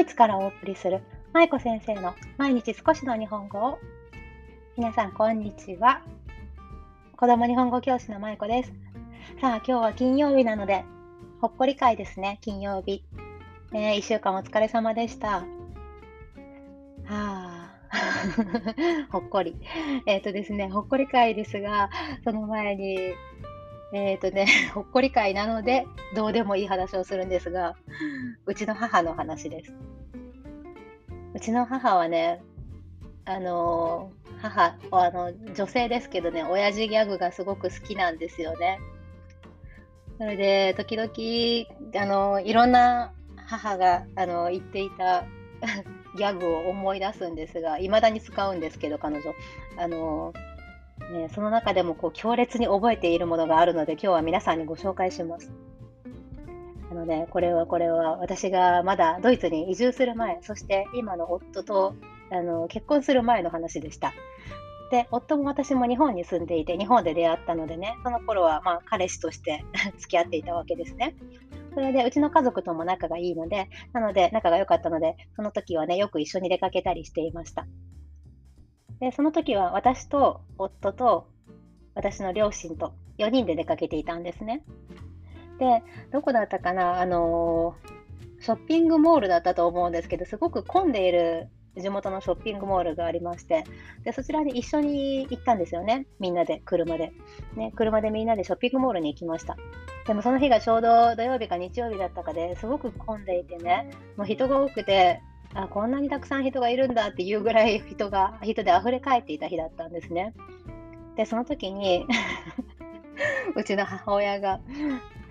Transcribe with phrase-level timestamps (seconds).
[0.00, 1.02] イツからお送りする
[1.34, 3.78] 舞子先生の毎日少しの日本語を。
[4.78, 6.02] 皆さんこんにちは。
[7.18, 8.72] 子供日本語教師の舞子です。
[9.42, 10.86] さあ今日は金曜日なので
[11.42, 12.38] ほっこり会ですね。
[12.40, 13.04] 金曜日、
[13.74, 15.28] え、1週間お疲れ様でした。
[15.28, 15.44] は
[17.10, 17.70] あ。
[19.12, 19.54] ほっこり。
[20.06, 21.90] えっ、ー、とですね、ほっこり会ですが、
[22.24, 22.96] その前に、
[23.92, 27.76] えっ、ー、とね、 ほっこり会なので、どうでもいい話をするんですが、
[28.46, 29.72] うちの母の話です。
[31.34, 32.42] うちの母はね、
[33.24, 38.80] あの母あの女性ですけどね、親父ギャグがすごく好きなんですよね。
[40.18, 45.24] それで、時々、あのいろんな母があの言っていた
[46.16, 49.34] ギャグを思い出すんですが、いまだに使うんですけど、彼女。
[49.76, 50.32] あの
[51.08, 55.52] ね、その中でもこう強烈に覚えているものがあるので、今日は皆さんにご紹介します。
[56.90, 61.94] あのね、これはこれは私がまだドイツに移住する前、そして今の夫と
[62.30, 64.12] あの結婚する前の話でした。
[64.90, 69.64] で、夫も私も日本に住んでいて、日本で出会ったのでね、その頃はまあ彼氏として
[69.98, 71.14] 付き合っていたわけですね。
[71.74, 77.66] それで、うちの家族とも仲がいいので、なので仲が良かったので、その時はね、よく一緒に出かけたりしていました。
[79.00, 81.26] で、その時は私と夫と
[81.94, 84.62] 私の両親と4人で出かけていたんですね。
[85.58, 93.64] で、どこだったかなあのー、ショッピングモールだったと思うんですけど、すごく混んでいる地元のショッピングモールがありまして、
[94.04, 97.12] でそちらに一緒に行ったんですよね、みんなで、車で。
[97.56, 99.56] ね、車でみんなでショッピングモールに行きました。
[100.06, 105.20] でもその日がちょうど土曜日か日曜日だったかですごく混んでいてね、もう人が多くて、
[105.54, 110.34] あこんなにたくさん人がいるんだっていうぐらい人が 人で溢れ返っていた日だったんですね。
[111.16, 112.06] で、その時に
[113.56, 114.60] うちの母親が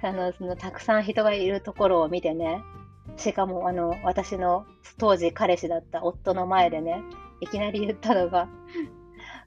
[0.01, 2.61] あのそのたくさん人がいるところを見てね、
[3.17, 4.65] しかもあの私の
[4.97, 7.01] 当時彼氏だった夫の前でね、
[7.41, 8.47] いきなり言ったのが、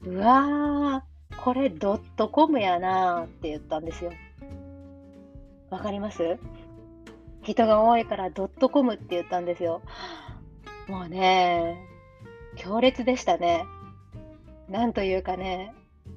[0.01, 4.11] うわー、これドットコムやなーって言ったんですよ。
[5.69, 6.37] わかります？
[7.43, 9.81] 人が多いからドットコムって言ったんですよ。
[10.87, 11.77] もうね、
[12.55, 13.65] 強烈でしたね。
[14.69, 15.73] なんというかね、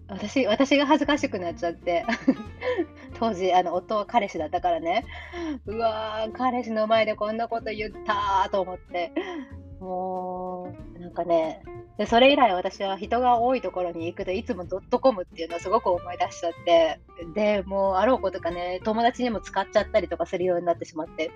[0.09, 2.04] 私、私が恥ずかしくなっちゃって、
[3.19, 5.04] 当時、あの、夫は彼氏だったからね、
[5.66, 9.12] うわー、彼氏の前でこんなこと言ったーと思って、
[9.81, 11.62] もう、なんかね、
[11.98, 17.00] でそれ以来私は人が多いところに行くといつもドットコムっていうのをすごく思い出しちゃって
[17.34, 21.31] でもうあろうことかね友達にも使っちゃったりとかするようになってしまって。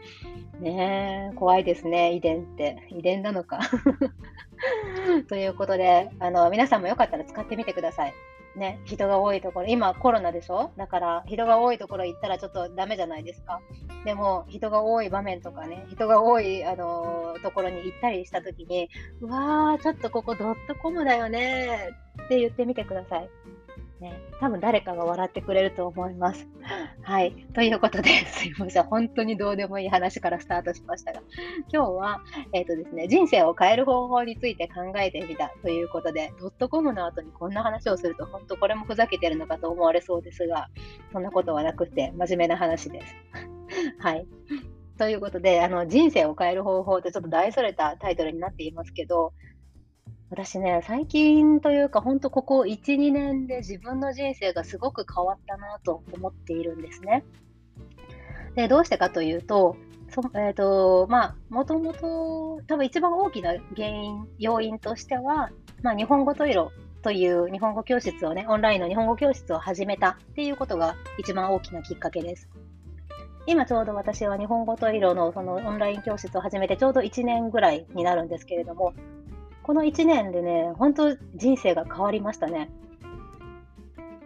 [0.61, 2.87] ね怖いですね遺伝って。
[2.91, 3.61] 遺伝なのか。
[5.29, 8.15] ということであの皆さんもよかったら使ってみてください。
[8.57, 10.73] ね、人が多いところ、今コロナでしょ？
[10.77, 13.61] だから人が多いところ行ったらちょっとダメじゃないですか。
[14.05, 18.89] でも人が多い場面とかね、人が多い、あのー、ところに行ったりしたときに、
[19.21, 21.91] うわー、ちょっとここドットコムだよね
[22.25, 23.31] って言ってみてください。
[24.01, 26.49] ね、多分誰かが笑ってくれると思います。
[27.03, 27.35] はい。
[27.55, 28.85] ということで、 すいません。
[28.85, 31.21] 本当にどうでもいい話からスタートしましたが、
[31.73, 32.23] 今日は、
[32.53, 40.69] えっ、ー、とですね、人生を変える方法について考えてみたということで、ドットコムの後にこんな話をすると、本当これもふざけてるのかと思われそうですが、
[41.13, 43.15] そんなことはなくて、真面目な話です。
[44.01, 44.27] はい。
[44.97, 49.33] ということで、あの人生を変える方法ってちょっと大それたタイトルになっていますけど、
[50.31, 57.25] 私ね、最近というか、本当ここ1、2年で自分の人生がすごく変わったなと思っているんですね。
[58.55, 59.77] で、どうしてかというと、
[60.09, 65.51] そえっ、ー、と、まあ、もともと、多分一番大きな原因、要因としては、
[65.83, 66.71] まあ、日本語トイロ
[67.03, 72.49] という日本語教室をね、オンラインの日本語教室を始めたっていうことが一番大きなきっかけです。
[73.47, 78.93] 今ちょうど私は日本語トイロのそのオンライン教室を始めてちょうど1年ぐらいになるんですけれども、
[79.63, 82.71] この1年でね、本当人生が変わりましたね。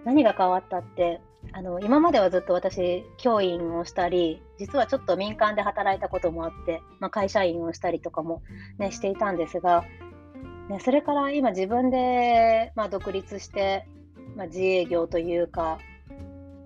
[0.05, 1.21] 何が変わったって、
[1.53, 8.42] あの今まではずっと私、教員をしたり、実はちょっと民間で働いたこともあって、まあ、会社員をしたりとかも、
[8.78, 9.84] ね、していたんですが、
[10.69, 13.87] ね、それから今自分で、まあ、独立して、
[14.37, 15.78] まあ、自営業というか、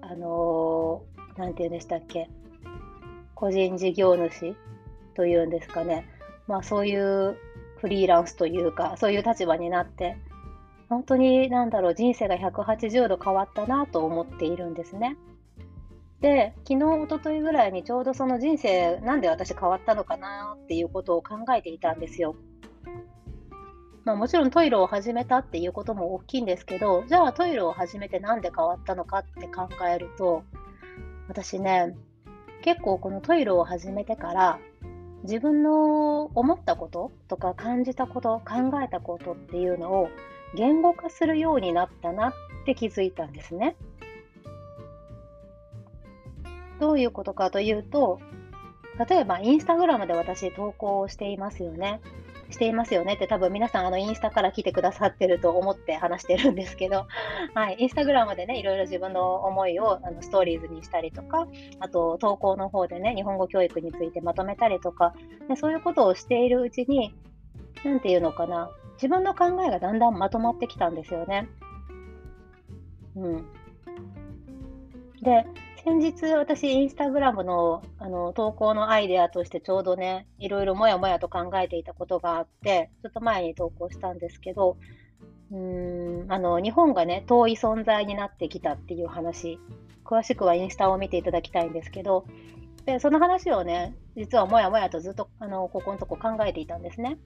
[0.01, 2.31] あのー、なんて言うんでしたっけ、
[3.35, 4.55] 個人事業主
[5.15, 6.07] というんですかね、
[6.47, 7.37] まあ、そういう
[7.81, 10.17] フリーランスというか、そういう立場になって、
[10.89, 15.17] 本当になんだろう、人生が180度変わったなと思っているんですね。
[16.21, 22.35] で、昨日、おとといぐらいにちょうどその人生、なんで私変わったのかなっていうことを考えていたんですよ。
[24.05, 30.43] まあ、もちろんトイレを始めたっていうことも大きいんですけど、じゃあトイレを始めてなんで変わったのかって考えると、
[31.29, 31.95] 私ね、
[32.63, 34.59] 結構このトイレを始めてから、
[35.25, 40.09] 自分の思ったこととか感じたこと考えたことっていうのを
[40.55, 42.33] 言語化するようになったなっ
[42.65, 43.77] て気づいたんですね。
[46.81, 48.21] どういうことかというと
[49.09, 52.01] 例えばインスタグラムで私投稿をしていますよね。
[52.51, 57.07] していますよねって多分皆さんあのインスタから来てくださってると思って話してるんですけど、
[57.55, 61.47] はい、インスタグラムでねいろいろ自分の思いをあのストーリーズにしたりとか
[61.81, 65.15] あと投稿の方でね日本語教育についてまとめたりとか
[65.49, 67.15] でそういうことをしているうちに
[67.85, 71.49] 何て言うのかな自分の考えがだんだんまとまってきたんですよね。
[73.15, 73.47] うん、
[75.23, 75.47] で
[75.89, 84.77] 先日私、インスタグラムのあの投稿のアイデアとしてちょうどね、いろいろもやもやと考えていたことがあって、ちょっと前に投稿したんですけど、
[85.51, 89.59] うーんあの日本がね、遠い存在になってきたっていう話、
[90.05, 92.27] 詳しくはインスタを見ていただきたいんですけど、
[92.85, 97.17] でその話をね、実はもやもやとずっとあのここのとこ考えていたんですね。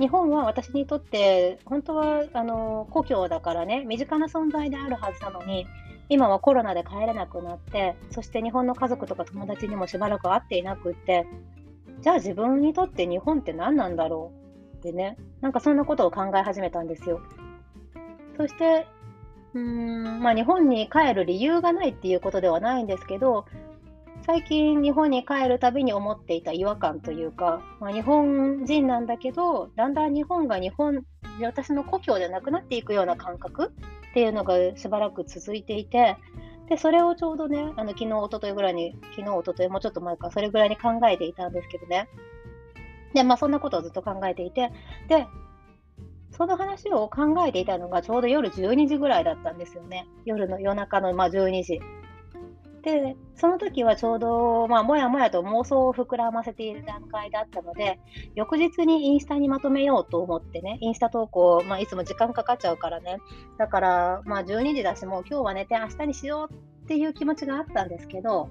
[0.00, 5.66] 日本は私にとって本当はあの故郷だからね身近な存在であるはずなのに
[6.10, 11.26] 今はコロナで帰れなくなって、そして日本の家族とか友達にもしばらく会っていなくって、
[12.02, 14.32] じゃあ自分にとって日本って何なんだろ
[14.74, 17.20] うってね、なんかそんなことを考え始めたんですよ。
[18.36, 18.86] そして、
[19.54, 19.60] うー
[20.18, 23.44] ん、まあ日本に帰る理由がないっていうことではないんですけど、
[24.26, 31.04] 最近日本に帰るたびに思っていた違和感というか、まあ、日本人なんだけど、だんだん日本が日本、
[31.40, 33.72] 私の故郷じゃなくなっていくような感覚
[34.10, 36.16] っていうのがしばらく続いていて、
[36.68, 42.08] で、それをちょうどね、あの昨日、おとといぐらいに、昨日、おとといもうちょっと前か、それぐらいに考えていたんですけどね。
[43.12, 44.70] で、まあそんなことをずっと考えていて、
[45.08, 45.26] で、
[46.30, 50.06] その話を考えていたのがちょうど夜12時ぐらいだったんですよね。
[50.24, 51.80] 夜の夜中のまあ12時。
[52.82, 58.00] で、その時はちょうど、まあ、もやもやと妄想を膨らませている段階だったので、
[58.34, 63.18] 翌日にインスタにまとめようと思ってね、インスタ投稿、まあ、いつも時間かかっちゃうからね、
[63.58, 66.54] だから、まあ、12時だし、もう今日は寝て明日にしよう
[66.84, 68.48] っていう気持ちがあったんですけど、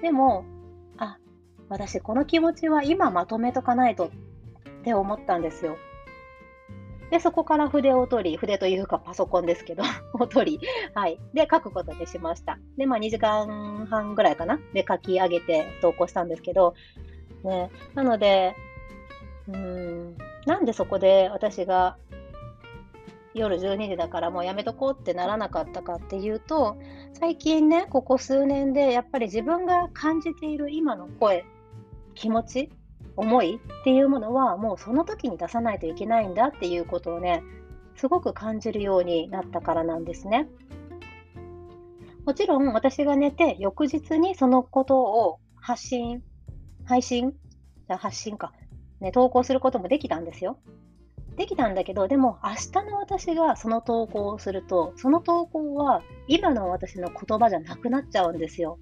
[0.00, 0.44] でも、
[0.96, 1.18] あ、
[1.68, 4.10] 私この気持ちは今まとめとかないとっ
[4.84, 5.76] て思ったんですよ。
[7.10, 9.82] で、そこから筆を取り、筆というかパソコンですけど、
[10.14, 11.20] を取り、はい。
[11.34, 12.58] で、書くことにしました。
[12.76, 14.58] で、まあ2時間半ぐらいかな？
[14.72, 16.74] で書き上げて投稿したんですけど、
[17.44, 18.54] ね、なので、
[19.48, 20.16] うーん、
[20.46, 21.96] なんでそこで私が
[23.34, 26.76] 夜12時だからもうやめとこうってならなかったかっていうと、
[27.12, 31.44] 最近ね、ここ数年でやっぱり自分が感じている今の声、
[32.14, 32.70] 気持ち
[33.16, 37.42] 思いっていうものはもうその時に出さないといけないんだっていうことをね
[37.96, 40.48] すごく感じるようになったからなんですね。
[42.24, 46.22] もちろん私が寝て翌日にそのことを発信、
[46.84, 47.32] 配信
[47.88, 48.52] 発信か、
[49.00, 50.58] ね、投稿することもできたんですよ。
[51.36, 58.78] できたんだけど、でも明日の私がその投稿をすると、その投稿は今の私の言葉じゃなくなっちゃうんですよ。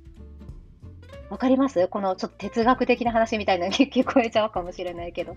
[1.34, 1.88] わかります？
[1.88, 5.36] このちょっと哲学的な話みたいなの 聞こえちゃうかもしれないけど。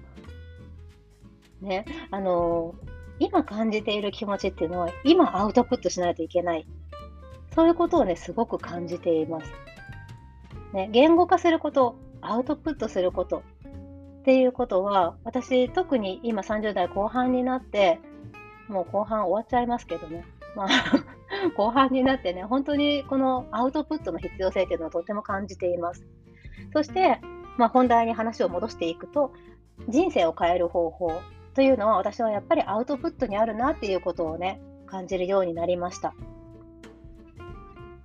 [1.60, 2.76] ね、あの
[3.18, 6.68] 今感じている気持ちっていうのは、今アウトプットしないといけない。
[7.56, 9.52] そういうことをね、すごく感じています。
[10.71, 13.42] ね、言語化すること、アウトプットすること
[14.19, 18.00] っていうことは、私、特に今30代後半になって、
[18.68, 20.24] もう後半終わっちゃいますけどね。
[20.56, 20.68] まあ
[21.51, 26.06] 後半になってね、本当にこのアウトプットの必要性っていうのはとても感じています。
[26.73, 27.19] そして、
[27.57, 29.31] まあ、本題に話を戻していくと、
[29.87, 31.21] 人生を変える方法
[31.54, 36.13] というのは私はやっぱりアウトプットにあるなっていうことをね、感じるようになりました。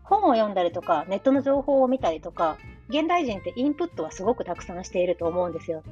[0.03, 2.59] 本を読んだりとか、ネットの情報を見たりとか、
[2.89, 5.83] 現代人ってインプットはすごくたくさんしていると思うんですよ。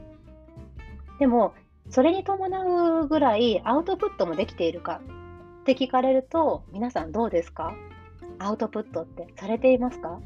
[1.19, 1.55] でも、
[1.89, 5.01] それに伴うぐらいアウトプットもできているか
[5.71, 7.77] って聞かれると、皆さんどうですか？
[8.41, 10.21] アウトプットってされていますか？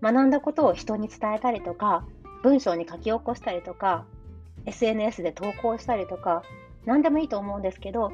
[0.00, 2.06] 学んだことを人に伝えたりとか、
[2.44, 4.04] 文章に書き起こしたりとか、
[4.66, 6.44] SNS で投稿したりとか、
[6.84, 8.12] 何でもいいと思うんですけど、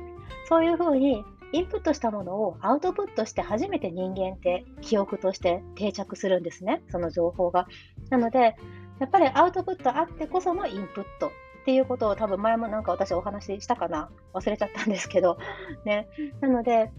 [0.49, 7.67] そういうふうにインプットしたものをアウトプットして初めて人間って記憶として定着するんですね、その情報が。
[8.09, 8.57] なので、
[9.01, 11.31] やっぱりアウトプットあってこそのインプット。
[11.63, 14.11] っていうことを多分前もなんか私お話ししたかな？
[14.35, 15.39] 忘れちゃったんですけど、
[15.87, 16.09] ね。
[16.41, 16.91] なので、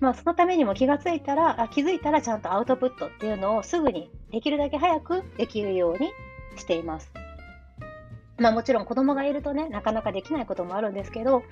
[0.00, 6.10] まあ、そのためにも気がついたらあ、気づいたらちゃんとアウトプットっていうのをすぐにできるだけ早くできるように
[6.56, 7.12] しています。
[8.40, 11.42] まあもちろん子供がいるとね、なかなかできないこともあるんですけど、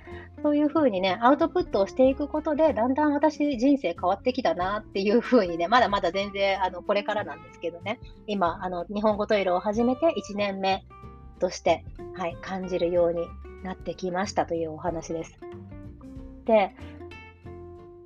[0.43, 10.83] そういうふうにね、アウトプットをしていくことで、だんだん私人生変わってきたなっていうふうにね、まだまだ全然あのこれからなんですけどね、今、あの日本語トイレを始めて1年目
[11.38, 13.26] として、はい、感じるように
[13.62, 15.38] なってきましたというお話です。
[16.45, 16.75] で、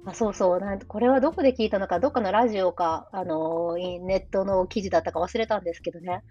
[0.04, 6.22] あそうそうなん、これはどこで聞いたのか、どっかのラジオか、あのネットの記事だったか忘れたんですけどね、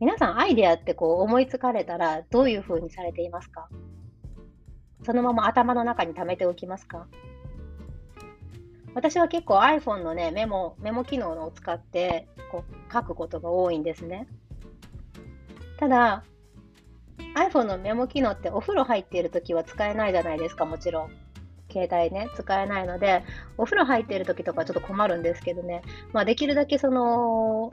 [0.00, 3.68] 皆さんアイデアってこう思いつかれたらどういうふうにされていますか？
[5.04, 7.06] そのまま頭の中に貯めておきますか？
[8.94, 14.26] 私は結構 iPhone のね、メモ、メモ機能を使ってこう書くことが多いんですね。
[15.78, 16.24] ただ、
[17.34, 21.10] iPhone のメモ機能ってお風呂入っているときは使えないじゃないですか、もちろん。
[21.70, 23.24] 携帯ね、使えないので、
[23.56, 27.72] お風呂入っているときとかちょっと困るんですけどね、まあ、できるだけその、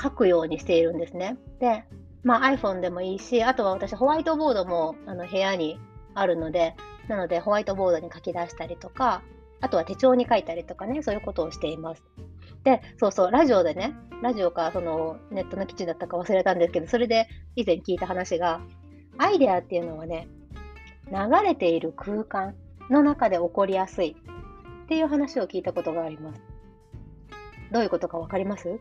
[0.00, 1.36] 書くようにしているんですね。
[1.60, 1.84] で、
[2.22, 5.78] まあ、iPhone でもいいし、あとは私、ホワイトボードもあの部屋に
[6.14, 6.74] あるので、
[7.08, 9.22] なので、ホワイトボードに書き出したりとか、
[9.60, 12.02] あとは手帳に書いたりとかね、そういうことをしています。
[12.64, 18.60] で、そうそう、ラジオでね、ラジオかそのネットの基地だったか忘れたんですけど、それで以前聞いた話が、
[19.16, 20.28] アイデアっていうのはね、
[21.10, 22.54] 流れている空間
[22.90, 24.16] の中で起こりやすい
[24.84, 26.40] っていう話を聞いたことがあります。
[27.70, 28.80] どういうことか分かります？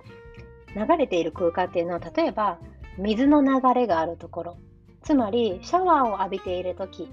[0.76, 2.60] 流れている空間っていうのは例えば
[2.98, 4.58] 水の流れがあるところ
[5.04, 7.10] つまりシャワーを浴びている時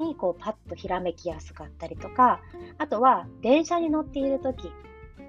[0.00, 2.40] にこうパッとひらめきやすかったりとか
[2.78, 4.72] あとは電車に乗っている時、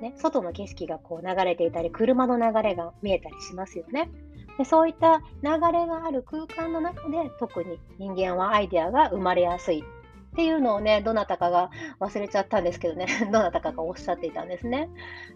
[0.02, 4.10] ね、外の景色がこう流れていたり車の流れが見えたりしますよね。
[4.58, 9.84] でそういった流れがある空間の中で特に人間はアイデアが生まれやすい
[10.36, 11.70] っていうのをね、どなたかが
[12.02, 14.90] 忘れちゃったんですけどね、 どなたかがおっしゃっていたんですね。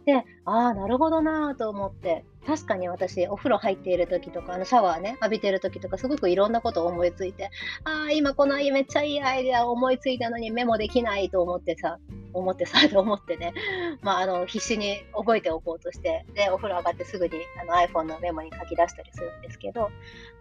[0.05, 7.49] で、ああ、なるほどなと思って、確かに私、お風呂入っている時とか、あのシャワーね、浴びている時とか、すごくいろんなことを思いついて、
[7.85, 11.97] ああ、今このめっちゃいいアイデアを思いついたのにメモできないと思ってさ、
[12.33, 13.53] 思ってさ、と思ってね、
[14.01, 19.91] まあ、あの、必死に覚えておこうとして、で、お風呂上がってすぐにあの iPhone のメモに書き出したりするんですけど、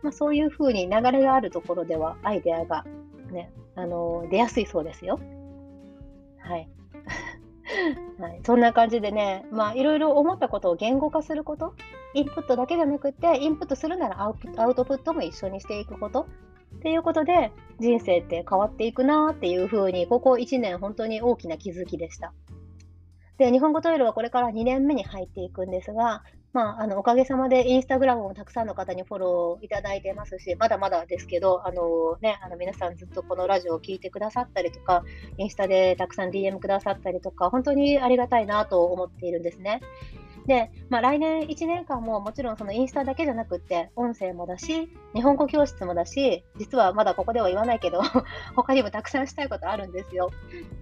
[0.02, 2.84] まあ、そういうふうに流れがあるところでは、アイデアが
[3.32, 5.20] ね、あの出やすいそうですよ。
[6.38, 6.68] はい。
[8.18, 11.74] はい、そんな感じでね、まあ、いろいろ思ったことを言語化すること、
[12.14, 16.26] インプットだけじゃなくて、インプットするならアウトプットも一緒にしていくこと
[16.76, 22.32] っていうことで、人生って変わっていくなっていうふうに、ここ1年、本当に大きな気づきでした。
[23.36, 35.04] で、日本語トイレはこれから2年目に入っていくんですが、まあ、あのおかげさまでインスタグラムもたくさんの方にフォローいただいてますし、まだまだですけど、あのね、あの皆さんずっとこのラジオを聴いてくださったりとか、
[35.36, 39.80] インスタでたくさん DM くださったりとか、本当にありがたいなと思っているんですね。
[40.48, 48.00] で、まあ、来年1年間ももちろんそのインスタだけじゃなくって、音声もだし、日本語教室もだし、実はまだここでは言わないけど、
[48.56, 50.30] 他にもたくさんしたいことあるんですよ。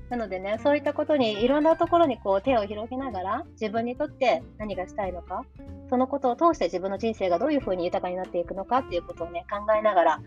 [0.08, 5.44] なのでね、そういったことにいろんなところにこう手を広げながら、自分にとって何がしたいのか、
[5.90, 10.22] そのことを通して自分の人生がどういうふうに豊かになっていくのかっていうことをね、考えながら、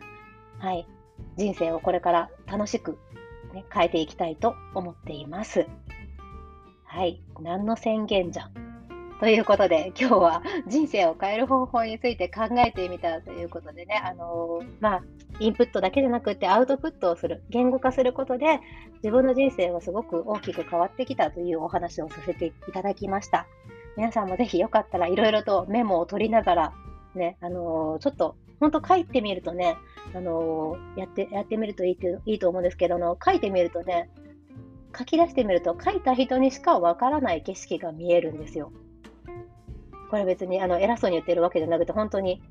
[0.60, 0.86] はい、
[1.38, 3.00] 人生をこれから楽しく、
[3.53, 5.65] ね、変えていきたいと思っています。
[6.84, 8.48] はい、何の宣言じゃ？
[8.48, 8.68] ん。
[9.19, 15.03] ということで、今日は人生を変える方法について考えてみたということでね、あのー、まあ、
[15.41, 18.61] インプットだけじゃなくてアウトプットをする、言語化することで、
[19.03, 23.45] 自分の人生はすごく大きく変わってきたというお話をさせていただきました。
[23.97, 26.73] 皆さんもぜひよかったらいろいろとメモを取りながら、
[27.13, 29.75] ね、あのー、ちょっと、本当書いてみるとね、
[30.15, 34.09] あのー、やって、やってみるといいといいと思うんですけど、あの書いてみるとね、
[34.97, 38.71] 書き出してみると書いた人にしかわからない景色が見えるんですよ。
[40.10, 42.42] これ別にあの偉そうに言ってるわけじゃなくて、本当に、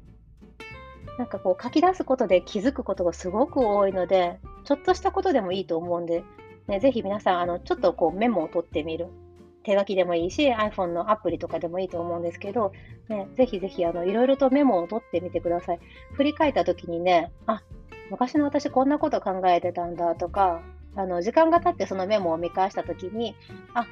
[1.19, 6.25] なんかこう書き出すことで気づくことがすごく多いので、ちょっとしたことでもいいと思うんで、
[6.69, 9.09] ね、ぜひ皆さん、あのちょっとこうメモを取ってみる。
[9.65, 12.73] 手書きでもいいし、iPhone のアプリとかでもいいと思うんですけど、
[13.09, 15.81] ね、ぜひぜひあのいろいろとメモを取ってみてください。
[16.13, 17.63] 振り返ったときにね、あ
[18.11, 20.63] 昔の私こんなこと考えてたんだとか、
[20.95, 23.35] あの時間が経ってそのメモを見返したときに、
[23.75, 23.87] あ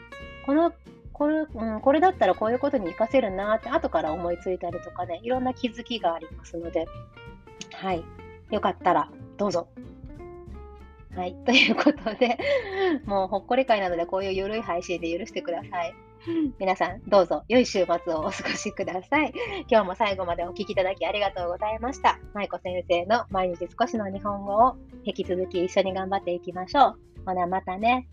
[0.47, 0.73] この
[1.17, 6.87] これ,、うん、これだったらこういうことに活かせるなって後から思いついたりとかね、いろんな気づきがありますので、
[7.73, 8.05] はい。
[8.51, 9.69] よかったらどうぞ。
[11.15, 11.35] はい。
[11.47, 12.39] ということで、
[13.07, 15.95] もうほっこり会なのでこういうゆるい配信で許してください。
[16.59, 19.33] 皆さん、どうぞ良い週末をお過ごしください。
[19.71, 22.19] 今日も最後までお聴きいただきありがとうございました。
[22.35, 26.99] 舞子先生の毎日少しの日本語を引き続き一緒に頑張っていきましょう。
[27.25, 28.09] ほな、またね。